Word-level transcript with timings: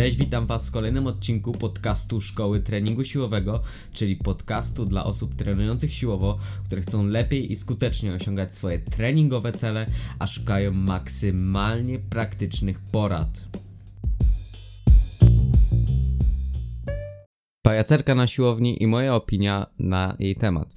Cześć, 0.00 0.16
witam 0.16 0.46
Was 0.46 0.68
w 0.68 0.72
kolejnym 0.72 1.06
odcinku 1.06 1.52
podcastu 1.52 2.20
Szkoły 2.20 2.60
Treningu 2.60 3.04
Siłowego, 3.04 3.62
czyli 3.92 4.16
podcastu 4.16 4.86
dla 4.86 5.04
osób 5.04 5.34
trenujących 5.34 5.94
siłowo, 5.94 6.38
które 6.64 6.82
chcą 6.82 7.06
lepiej 7.06 7.52
i 7.52 7.56
skutecznie 7.56 8.14
osiągać 8.14 8.54
swoje 8.54 8.78
treningowe 8.78 9.52
cele, 9.52 9.86
a 10.18 10.26
szukają 10.26 10.72
maksymalnie 10.72 11.98
praktycznych 11.98 12.80
porad. 12.80 13.40
Pajacerka 17.70 18.14
na 18.14 18.26
siłowni 18.26 18.82
i 18.82 18.86
moja 18.86 19.14
opinia 19.14 19.66
na 19.78 20.16
jej 20.18 20.36
temat. 20.36 20.68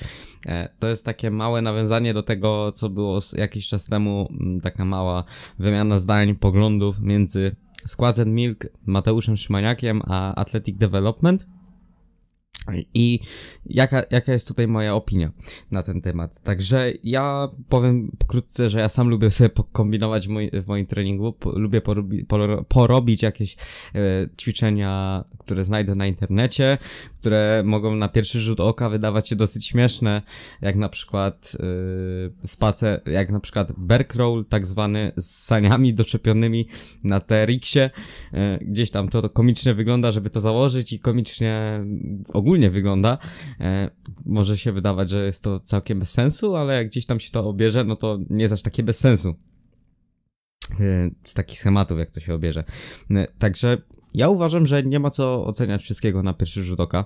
E, 0.46 0.70
to 0.80 0.88
jest 0.88 1.05
takie 1.05 1.32
małe 1.32 1.62
nawiązanie 1.62 2.14
do 2.14 2.23
tego, 2.23 2.71
co 2.71 2.89
było 2.89 3.20
jakiś 3.38 3.68
czas 3.68 3.86
temu, 3.86 4.30
mm, 4.32 4.62
taka 4.62 4.86
mała 4.86 5.23
wymiana 5.59 6.00
zdań, 6.00 6.36
poglądów 6.36 6.99
między 6.99 7.55
Składs 7.85 8.20
Milk, 8.26 8.68
Mateuszem 8.85 9.38
Szymaniakiem, 9.38 10.02
a 10.05 10.35
Athletic 10.35 10.77
Development. 10.77 11.48
I 12.94 13.20
jaka, 13.66 14.03
jaka 14.12 14.34
jest 14.34 14.48
tutaj 14.48 14.67
moja 14.67 14.95
opinia 14.95 15.31
na 15.71 15.84
ten 15.84 16.02
temat? 16.02 16.41
Także 16.41 16.91
ja 17.04 17.49
powiem 17.70 18.12
pokrótce, 18.17 18.70
że 18.70 18.80
ja 18.80 18.90
sam 18.90 19.09
lubię 19.09 19.31
sobie 19.31 19.49
kombinować 19.71 20.27
w, 20.27 20.30
moj, 20.30 20.52
w 20.54 20.68
moim 20.68 20.85
treningu. 20.85 21.34
Po, 21.34 21.59
lubię 21.59 21.81
porobi, 21.81 22.26
porobić 22.68 23.21
jakieś 23.21 23.55
e, 23.95 23.99
ćwiczenia, 24.41 25.23
które 25.40 25.66
znajdę 25.66 25.95
na 25.95 26.07
internecie, 26.07 26.77
które 27.20 27.63
mogą 27.66 27.95
na 27.95 28.09
pierwszy 28.09 28.40
rzut 28.40 28.59
oka 28.59 28.90
wydawać 28.90 29.30
się 29.30 29.35
dosyć 29.35 29.66
śmieszne, 29.66 30.21
jak 30.62 30.76
na 30.76 30.90
przykład 30.90 31.57
e, 32.43 32.48
spacer, 32.48 33.02
jak 33.05 33.32
na 33.32 33.40
przykład 33.40 33.71
berk 33.77 34.16
roll, 34.16 34.45
tak 34.45 34.66
zwany 34.66 35.12
z 35.18 35.26
saniami 35.26 35.93
doczepionymi 35.93 36.68
na 37.04 37.20
TRX-ie. 37.20 37.90
E, 38.34 38.59
gdzieś 38.62 38.91
tam 38.91 39.10
to 39.10 39.29
komicznie 39.29 39.73
wygląda, 39.73 40.12
żeby 40.12 40.29
to 40.29 40.41
założyć 40.41 40.93
i 40.93 40.99
komicznie 40.99 41.85
ogólnie 42.34 42.52
ogólnie 42.54 42.70
wygląda. 42.70 43.18
E, 43.59 43.90
może 44.26 44.57
się 44.57 44.71
wydawać, 44.71 45.09
że 45.09 45.26
jest 45.26 45.43
to 45.43 45.59
całkiem 45.59 45.99
bez 45.99 46.09
sensu, 46.09 46.55
ale 46.55 46.73
jak 46.73 46.87
gdzieś 46.87 47.05
tam 47.05 47.20
się 47.20 47.32
to 47.32 47.49
obierze, 47.49 47.84
no 47.84 47.95
to 47.95 48.20
nie 48.29 48.41
jest 48.41 48.54
aż 48.54 48.62
takie 48.62 48.84
bez 48.84 48.99
sensu. 48.99 49.35
E, 50.79 51.10
z 51.23 51.34
takich 51.34 51.60
schematów, 51.60 51.99
jak 51.99 52.12
to 52.12 52.20
się 52.20 52.34
obierze. 52.34 52.63
E, 53.12 53.27
także 53.40 53.77
ja 54.13 54.29
uważam, 54.29 54.65
że 54.65 54.84
nie 54.84 54.99
ma 54.99 55.10
co 55.10 55.45
oceniać 55.45 55.84
wszystkiego 55.84 56.23
na 56.23 56.34
pierwszy 56.34 56.63
rzut 56.63 56.79
oka. 56.79 57.05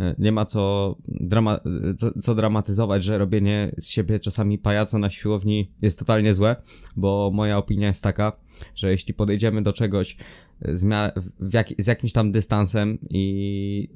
E, 0.00 0.14
nie 0.18 0.32
ma 0.32 0.44
co, 0.44 0.96
drama 1.08 1.60
co, 1.98 2.20
co, 2.20 2.34
dramatyzować, 2.34 3.04
że 3.04 3.18
robienie 3.18 3.74
z 3.78 3.88
siebie 3.88 4.20
czasami 4.20 4.58
pajaca 4.58 4.98
na 4.98 5.10
siłowni 5.10 5.72
jest 5.82 5.98
totalnie 5.98 6.34
złe, 6.34 6.56
bo 6.96 7.30
moja 7.34 7.58
opinia 7.58 7.88
jest 7.88 8.02
taka, 8.02 8.32
że 8.74 8.90
jeśli 8.90 9.14
podejdziemy 9.14 9.62
do 9.62 9.72
czegoś 9.72 10.16
z, 10.62 11.12
jak 11.52 11.68
z 11.78 11.86
jakimś 11.86 12.12
tam 12.12 12.32
dystansem 12.32 12.98
i 13.10 13.88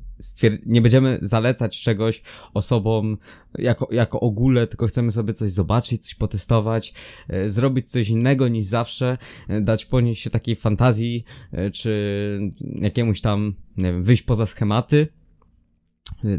nie 0.66 0.82
będziemy 0.82 1.18
zalecać 1.22 1.80
czegoś 1.80 2.22
osobom 2.54 3.18
jako, 3.58 3.88
jako 3.90 4.20
ogóle, 4.20 4.66
tylko 4.66 4.86
chcemy 4.86 5.12
sobie 5.12 5.34
coś 5.34 5.52
zobaczyć, 5.52 6.04
coś 6.04 6.14
potestować, 6.14 6.94
e, 7.28 7.50
zrobić 7.50 7.90
coś 7.90 8.08
innego 8.08 8.48
niż 8.48 8.64
zawsze, 8.64 9.18
e, 9.48 9.60
dać 9.60 9.84
ponieść 9.84 10.22
się 10.22 10.30
takiej 10.30 10.56
fantazji, 10.56 11.24
e, 11.52 11.70
czy 11.70 12.40
jakiemuś 12.60 13.20
tam, 13.20 13.54
nie 13.76 13.84
wiem, 13.84 14.04
wyjść 14.04 14.22
poza 14.22 14.46
schematy, 14.46 15.08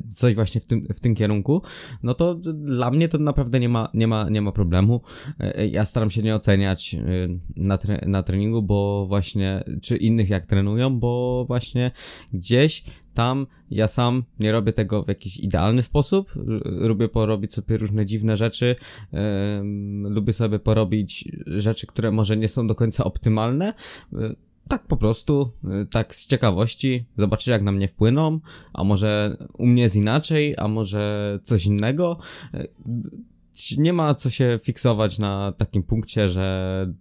coś 0.09 0.36
właśnie 0.36 0.62
w 0.62 0.66
tym, 0.66 0.88
w 0.95 1.00
tym 1.00 1.16
kierunku, 1.16 1.62
no 2.03 2.14
to 2.14 2.36
dla 2.53 2.92
mnie 2.92 3.08
to 3.09 3.17
naprawdę 3.17 3.59
nie 3.59 3.70
ma, 3.70 3.89
nie 3.94 4.08
ma, 4.08 4.30
nie 4.30 4.42
ma 4.42 4.52
problemu. 4.52 5.02
E, 5.39 5.67
ja 5.67 5.86
staram 5.86 6.09
się 6.09 6.22
nie 6.22 6.36
oceniać 6.36 6.95
e, 6.95 7.00
na, 7.56 7.78
tre 7.78 8.04
na 8.08 8.23
treningu, 8.23 8.64
bo 8.64 9.06
właśnie, 9.08 9.64
czy 9.81 9.98
innych 9.98 10.30
jak 10.30 10.45
trenują, 10.45 11.00
bo 11.00 11.45
właśnie 11.48 11.92
gdzieś 12.34 12.84
tam 13.14 13.48
ja 13.72 13.88
sam 13.88 14.23
nie 14.39 14.52
robię 14.52 14.73
tego 14.73 15.04
w 15.04 15.08
jakiś 15.08 15.39
idealny 15.39 15.83
sposób. 15.83 16.32
Lubię 16.65 17.10
porobić 17.10 17.54
sobie 17.54 17.77
różne 17.77 18.05
dziwne 18.05 18.38
rzeczy. 18.38 18.76
lubię 20.04 20.33
sobie 20.33 20.60
porobić 20.60 21.30
rzeczy, 21.45 21.88
które 21.88 22.11
może 22.11 22.38
nie 22.38 22.48
są 22.48 22.67
do 22.67 22.76
końca 22.76 23.04
optymalne 23.04 23.73
tak 24.68 24.88
po 24.88 24.98
prostu, 24.98 25.52
y, 25.82 25.86
tak 25.86 26.16
z 26.16 26.28
ciekawości, 26.28 27.06
zobaczyć 27.18 27.48
jak 27.48 27.62
na 27.64 27.72
mnie 27.72 27.88
wpłyną, 27.88 28.40
a 28.74 28.84
może 28.84 29.38
u 29.54 29.66
mnie 29.66 29.84
jest 29.84 29.96
inaczej, 29.96 30.56
a 30.58 30.68
może 30.68 31.40
coś 31.44 31.66
innego. 31.66 32.18
Y, 32.56 32.68
nie 33.78 33.94
ma 33.94 34.14
co 34.14 34.30
się 34.30 34.60
fiksować 34.64 35.20
na 35.20 35.54
takim 35.58 35.84
punkcie, 35.84 36.30
że 36.30 36.94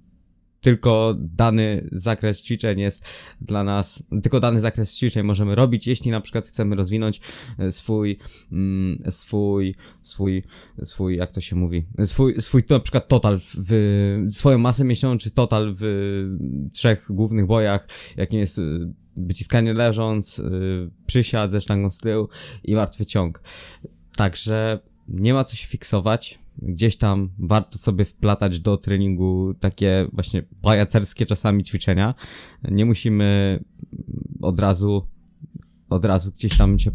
tylko 0.62 1.14
dany 1.18 1.88
zakres 1.92 2.42
ćwiczeń 2.42 2.80
jest 2.80 3.04
dla 3.40 3.64
nas, 3.64 4.02
tylko 4.22 4.40
dany 4.40 4.60
zakres 4.60 4.96
ćwiczeń 4.96 5.22
możemy 5.22 5.54
robić, 5.54 5.86
jeśli 5.86 6.10
na 6.10 6.20
przykład 6.20 6.46
chcemy 6.46 6.76
rozwinąć 6.76 7.20
e, 7.58 7.72
swój, 7.72 8.18
mm, 8.52 8.98
swój, 9.10 9.74
swój, 10.02 10.42
swój, 10.82 11.16
jak 11.16 11.32
to 11.32 11.40
się 11.40 11.56
mówi, 11.56 11.86
swój, 12.04 12.40
swój 12.40 12.62
na 12.70 12.80
przykład 12.80 13.08
total 13.08 13.40
w, 13.54 14.26
swoją 14.30 14.58
masę 14.58 14.84
mięśniową, 14.84 15.18
czy 15.18 15.30
total 15.30 15.74
w 15.80 15.84
trzech 16.72 17.06
głównych 17.10 17.46
bojach, 17.46 17.88
jakim 18.16 18.40
jest 18.40 18.58
e, 18.58 18.62
wyciskanie 19.16 19.74
leżąc, 19.74 20.38
e, 20.38 20.42
przysiad 21.06 21.50
ze 21.50 21.60
sztangą 21.60 21.90
z 21.90 21.98
tyłu 21.98 22.28
i 22.64 22.74
martwy 22.74 23.06
ciąg. 23.06 23.42
Także 24.16 24.78
nie 25.08 25.34
ma 25.34 25.44
co 25.44 25.56
się 25.56 25.66
fiksować, 25.66 26.41
gdzieś 26.58 26.96
tam 26.96 27.30
warto 27.38 27.78
sobie 27.78 28.04
wplatać 28.04 28.60
do 28.60 28.76
treningu 28.76 29.54
takie 29.60 30.08
właśnie 30.12 30.42
pajacerskie 30.62 31.26
czasami 31.26 31.64
ćwiczenia. 31.64 32.14
Nie 32.70 32.84
musimy 32.84 33.60
od 34.42 34.60
razu 34.60 35.06
od 35.92 36.04
razu 36.04 36.32
gdzieś 36.32 36.56
tam 36.56 36.78
się 36.78 36.90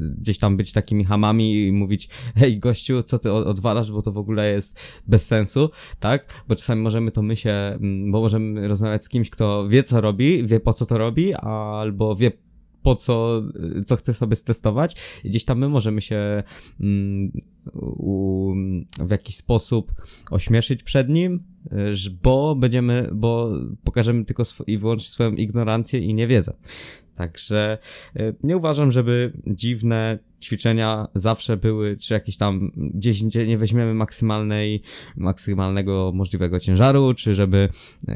gdzieś 0.00 0.38
tam 0.38 0.56
być 0.56 0.72
takimi 0.72 1.04
hamami 1.04 1.66
i 1.66 1.72
mówić 1.72 2.08
hej 2.36 2.58
gościu, 2.58 3.02
co 3.02 3.18
ty 3.18 3.32
odwalasz, 3.32 3.92
bo 3.92 4.02
to 4.02 4.12
w 4.12 4.18
ogóle 4.18 4.52
jest 4.52 4.80
bez 5.06 5.26
sensu, 5.26 5.70
tak? 6.00 6.44
Bo 6.48 6.56
czasami 6.56 6.82
możemy 6.82 7.10
to 7.10 7.22
my 7.22 7.36
się, 7.36 7.50
mm, 7.50 8.12
bo 8.12 8.20
możemy 8.20 8.68
rozmawiać 8.68 9.04
z 9.04 9.08
kimś, 9.08 9.30
kto 9.30 9.68
wie 9.68 9.82
co 9.82 10.00
robi, 10.00 10.46
wie 10.46 10.60
po 10.60 10.72
co 10.72 10.86
to 10.86 10.98
robi, 10.98 11.34
albo 11.34 12.16
wie 12.16 12.32
po 12.84 12.96
co, 12.96 13.42
co 13.86 13.96
chce 13.96 14.14
sobie 14.14 14.36
stestować 14.36 14.96
gdzieś 15.24 15.44
tam 15.44 15.58
my 15.58 15.68
możemy 15.68 16.00
się 16.00 16.42
mm, 16.80 17.32
w 18.98 19.10
jakiś 19.10 19.36
sposób 19.36 19.92
ośmieszyć 20.30 20.82
przed 20.82 21.08
nim, 21.08 21.42
bo 22.22 22.54
będziemy, 22.54 23.10
bo 23.12 23.50
pokażemy 23.84 24.24
tylko 24.24 24.42
i 24.66 24.78
wyłącznie 24.78 25.08
swoją 25.08 25.32
ignorancję 25.32 26.00
i 26.00 26.14
niewiedzę. 26.14 26.52
Także 27.14 27.78
y, 28.16 28.34
nie 28.42 28.56
uważam, 28.56 28.92
żeby 28.92 29.32
dziwne 29.46 30.18
ćwiczenia 30.44 31.08
zawsze 31.14 31.56
były, 31.56 31.96
czy 31.96 32.14
jakieś 32.14 32.36
tam 32.36 32.70
gdzieś, 32.76 33.24
gdzie 33.24 33.46
nie 33.46 33.58
weźmiemy 33.58 33.94
maksymalnej, 33.94 34.82
maksymalnego 35.16 36.12
możliwego 36.14 36.60
ciężaru, 36.60 37.14
czy 37.14 37.34
żeby 37.34 37.68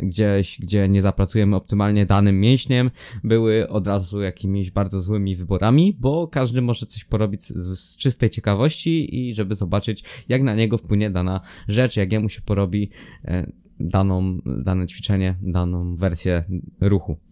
gdzieś, 0.03 0.61
gdzie 0.61 0.89
nie 0.89 1.03
zapracujemy 1.03 1.57
optymalnie 1.57 2.07
danym 2.07 2.41
mięśniem, 2.41 2.91
były 3.25 3.69
od 3.69 3.87
razu 3.87 4.21
jakimiś 4.21 4.71
bardzo 4.71 5.01
złymi 5.01 5.37
wyborami, 5.37 5.97
bo 6.01 6.29
każdy 6.29 6.63
może 6.63 6.87
coś 6.87 7.05
porobić 7.05 7.43
z, 7.43 7.79
z 7.79 7.97
czystej 7.97 8.31
ciekawości 8.31 9.21
i 9.21 9.35
żeby 9.35 9.55
zobaczyć, 9.55 10.05
jak 10.29 10.43
na 10.43 10.55
niego 10.55 10.79
wpłynie 10.79 11.11
dana 11.11 11.41
rzecz, 11.69 11.97
jak 11.97 12.13
jemu 12.13 12.29
się 12.29 12.43
porobi 12.43 12.91
e, 13.25 13.53
daną, 13.81 14.39
dane 14.47 14.87
ćwiczenie, 14.87 15.37
daną 15.43 15.97
wersję 15.97 16.45
ruchu. 16.81 17.28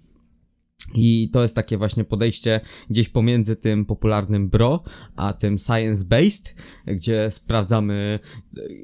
I 0.96 1.30
to 1.32 1.42
jest 1.42 1.54
takie 1.54 1.78
właśnie 1.78 2.04
podejście 2.04 2.60
gdzieś 2.90 3.08
pomiędzy 3.08 3.56
tym 3.56 3.84
popularnym 3.84 4.48
bro, 4.48 4.82
a 5.16 5.32
tym 5.32 5.56
science-based, 5.56 6.54
gdzie 6.86 7.30
sprawdzamy, 7.30 8.18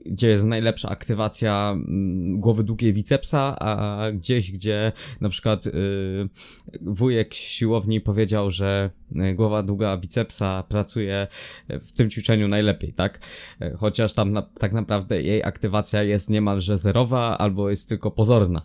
gdzie 0.06 0.28
jest 0.28 0.44
najlepsza 0.44 0.88
aktywacja 0.88 1.72
mm, 1.74 2.40
głowy 2.40 2.64
długiej 2.64 2.94
bicepsa, 2.94 3.56
a 3.58 4.02
gdzieś, 4.12 4.52
gdzie 4.52 4.92
na 5.20 5.28
przykład 5.28 5.66
yy, 5.66 5.72
wujek 6.80 7.34
siłowni 7.34 8.00
powiedział, 8.00 8.50
że 8.50 8.90
y, 9.30 9.34
głowa 9.34 9.62
długa 9.62 9.96
bicepsa 9.96 10.62
pracuje 10.62 11.26
w 11.68 11.92
tym 11.92 12.10
ćwiczeniu 12.10 12.48
najlepiej, 12.48 12.92
tak? 12.92 13.20
Chociaż 13.76 14.12
tam 14.12 14.32
na, 14.32 14.42
tak 14.42 14.72
naprawdę 14.72 15.22
jej 15.22 15.44
aktywacja 15.44 16.02
jest 16.02 16.30
niemalże 16.30 16.78
zerowa 16.78 17.38
albo 17.38 17.70
jest 17.70 17.88
tylko 17.88 18.10
pozorna. 18.10 18.62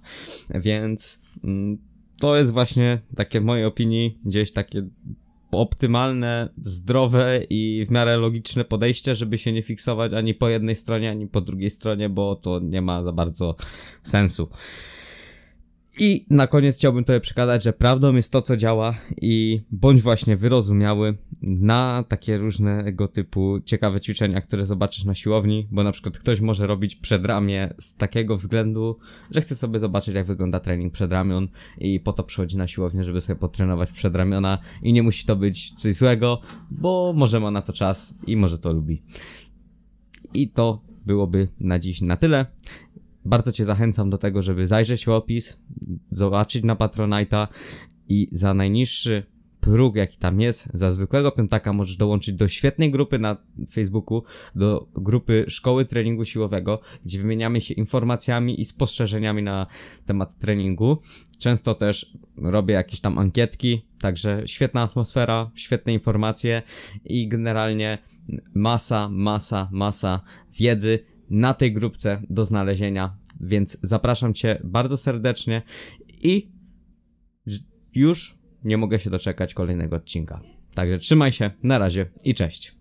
Więc 0.49 1.21
yy, 1.43 1.77
to 2.19 2.37
jest 2.37 2.53
właśnie 2.53 2.99
takie 3.15 3.41
w 3.41 3.43
mojej 3.43 3.65
opinii 3.65 4.19
gdzieś 4.25 4.51
takie 4.51 4.87
optymalne, 5.51 6.49
zdrowe 6.63 7.39
i 7.49 7.85
w 7.87 7.91
miarę 7.91 8.17
logiczne 8.17 8.65
podejście, 8.65 9.15
żeby 9.15 9.37
się 9.37 9.53
nie 9.53 9.63
fiksować 9.63 10.13
ani 10.13 10.33
po 10.33 10.49
jednej 10.49 10.75
stronie, 10.75 11.09
ani 11.09 11.27
po 11.27 11.41
drugiej 11.41 11.69
stronie, 11.69 12.09
bo 12.09 12.35
to 12.35 12.59
nie 12.59 12.81
ma 12.81 13.03
za 13.03 13.11
bardzo 13.11 13.55
sensu. 14.03 14.49
I 15.99 16.25
na 16.29 16.47
koniec 16.47 16.77
chciałbym 16.77 17.03
tobie 17.03 17.19
przekazać, 17.19 17.63
że 17.63 17.73
prawdą 17.73 18.15
jest 18.15 18.31
to, 18.31 18.41
co 18.41 18.57
działa 18.57 18.93
i 19.21 19.61
bądź 19.71 20.01
właśnie 20.01 20.37
wyrozumiały 20.37 21.17
na 21.41 22.03
takie 22.07 22.37
różnego 22.37 23.07
typu 23.07 23.59
ciekawe 23.65 24.01
ćwiczenia, 24.01 24.41
które 24.41 24.65
zobaczysz 24.65 25.05
na 25.05 25.15
siłowni, 25.15 25.67
bo 25.71 25.83
na 25.83 25.91
przykład 25.91 26.19
ktoś 26.19 26.41
może 26.41 26.67
robić 26.67 26.95
przedramię 26.95 27.73
z 27.79 27.95
takiego 27.95 28.37
względu, 28.37 28.97
że 29.31 29.41
chce 29.41 29.55
sobie 29.55 29.79
zobaczyć, 29.79 30.15
jak 30.15 30.27
wygląda 30.27 30.59
trening 30.59 30.93
przedramion 30.93 31.47
i 31.77 31.99
po 31.99 32.13
to 32.13 32.23
przychodzi 32.23 32.57
na 32.57 32.67
siłownię, 32.67 33.03
żeby 33.03 33.21
sobie 33.21 33.39
potrenować 33.39 33.91
przedramiona 33.91 34.57
i 34.83 34.93
nie 34.93 35.03
musi 35.03 35.25
to 35.25 35.35
być 35.35 35.73
coś 35.73 35.95
złego, 35.95 36.41
bo 36.71 37.13
może 37.15 37.39
ma 37.39 37.51
na 37.51 37.61
to 37.61 37.73
czas 37.73 38.17
i 38.27 38.37
może 38.37 38.59
to 38.59 38.73
lubi. 38.73 39.01
I 40.33 40.49
to 40.49 40.81
byłoby 41.05 41.47
na 41.59 41.79
dziś 41.79 42.01
na 42.01 42.17
tyle. 42.17 42.45
Bardzo 43.27 43.51
Cię 43.51 43.65
zachęcam 43.65 44.09
do 44.09 44.17
tego, 44.17 44.41
żeby 44.41 44.67
zajrzeć 44.67 45.05
w 45.05 45.09
opis, 45.09 45.61
zobaczyć 46.11 46.63
na 46.63 46.75
Patronite'a 46.75 47.47
i 48.09 48.29
za 48.31 48.53
najniższy 48.53 49.23
próg, 49.59 49.95
jaki 49.95 50.17
tam 50.17 50.41
jest, 50.41 50.69
za 50.73 50.91
zwykłego 50.91 51.31
piątaka 51.31 51.73
możesz 51.73 51.97
dołączyć 51.97 52.35
do 52.35 52.47
świetnej 52.47 52.91
grupy 52.91 53.19
na 53.19 53.37
Facebooku, 53.71 54.23
do 54.55 54.87
grupy 54.93 55.45
Szkoły 55.47 55.85
Treningu 55.85 56.25
Siłowego, 56.25 56.79
gdzie 57.05 57.19
wymieniamy 57.19 57.61
się 57.61 57.73
informacjami 57.73 58.61
i 58.61 58.65
spostrzeżeniami 58.65 59.43
na 59.43 59.67
temat 60.05 60.37
treningu. 60.37 60.97
Często 61.39 61.75
też 61.75 62.13
robię 62.37 62.73
jakieś 62.73 63.01
tam 63.01 63.17
ankietki, 63.17 63.81
także 63.99 64.43
świetna 64.45 64.81
atmosfera, 64.81 65.51
świetne 65.55 65.93
informacje 65.93 66.61
i 67.05 67.27
generalnie 67.27 67.97
masa, 68.53 69.09
masa, 69.09 69.69
masa 69.71 70.21
wiedzy 70.59 70.99
na 71.29 71.53
tej 71.53 71.73
grupce 71.73 72.21
do 72.29 72.45
znalezienia, 72.45 73.17
więc 73.39 73.77
zapraszam 73.83 74.33
Cię 74.33 74.61
bardzo 74.63 74.97
serdecznie 74.97 75.61
i 76.21 76.51
już 77.93 78.37
nie 78.63 78.77
mogę 78.77 78.99
się 78.99 79.09
doczekać 79.09 79.53
kolejnego 79.53 79.95
odcinka. 79.95 80.41
Także 80.73 80.97
trzymaj 80.97 81.31
się, 81.31 81.51
na 81.63 81.77
razie 81.77 82.09
i 82.25 82.33
cześć. 82.33 82.76